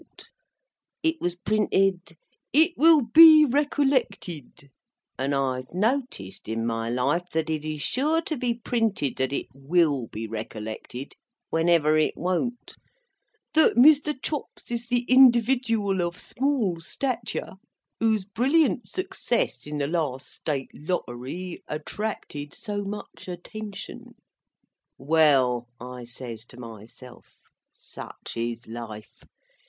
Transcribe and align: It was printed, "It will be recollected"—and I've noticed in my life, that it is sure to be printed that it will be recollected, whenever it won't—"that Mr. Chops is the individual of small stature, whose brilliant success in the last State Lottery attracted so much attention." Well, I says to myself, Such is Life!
It 1.03 1.21
was 1.21 1.35
printed, 1.35 2.17
"It 2.51 2.71
will 2.75 3.01
be 3.01 3.45
recollected"—and 3.45 5.35
I've 5.35 5.75
noticed 5.75 6.47
in 6.47 6.65
my 6.65 6.89
life, 6.89 7.29
that 7.33 7.51
it 7.51 7.63
is 7.63 7.83
sure 7.83 8.19
to 8.23 8.35
be 8.35 8.55
printed 8.55 9.17
that 9.17 9.31
it 9.31 9.45
will 9.53 10.07
be 10.07 10.25
recollected, 10.25 11.13
whenever 11.51 11.97
it 11.97 12.17
won't—"that 12.17 13.75
Mr. 13.75 14.19
Chops 14.19 14.71
is 14.71 14.87
the 14.87 15.01
individual 15.03 16.01
of 16.01 16.19
small 16.19 16.79
stature, 16.79 17.51
whose 17.99 18.25
brilliant 18.25 18.87
success 18.89 19.67
in 19.67 19.77
the 19.77 19.85
last 19.85 20.31
State 20.33 20.71
Lottery 20.73 21.61
attracted 21.67 22.55
so 22.55 22.83
much 22.83 23.27
attention." 23.27 24.15
Well, 24.97 25.67
I 25.79 26.05
says 26.05 26.43
to 26.47 26.57
myself, 26.59 27.35
Such 27.71 28.33
is 28.35 28.67
Life! 28.67 29.21